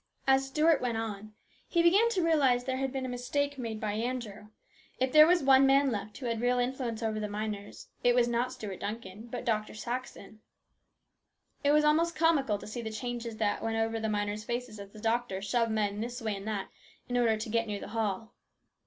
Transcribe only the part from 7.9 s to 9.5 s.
it was not Stuart Duncan, but